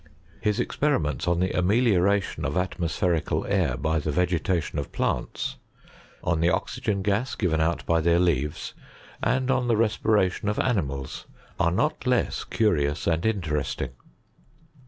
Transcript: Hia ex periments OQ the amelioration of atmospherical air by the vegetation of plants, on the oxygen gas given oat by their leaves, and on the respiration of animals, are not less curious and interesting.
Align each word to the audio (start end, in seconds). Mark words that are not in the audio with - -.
Hia 0.43 0.55
ex 0.59 0.75
periments 0.77 1.25
OQ 1.25 1.41
the 1.41 1.51
amelioration 1.55 2.43
of 2.43 2.57
atmospherical 2.57 3.45
air 3.45 3.77
by 3.77 3.99
the 3.99 4.09
vegetation 4.11 4.79
of 4.79 4.91
plants, 4.91 5.57
on 6.23 6.39
the 6.39 6.49
oxygen 6.49 7.03
gas 7.03 7.35
given 7.35 7.61
oat 7.61 7.85
by 7.85 8.01
their 8.01 8.17
leaves, 8.17 8.73
and 9.21 9.51
on 9.51 9.67
the 9.67 9.77
respiration 9.77 10.49
of 10.49 10.57
animals, 10.57 11.27
are 11.59 11.69
not 11.69 12.07
less 12.07 12.43
curious 12.43 13.05
and 13.05 13.27
interesting. 13.27 13.91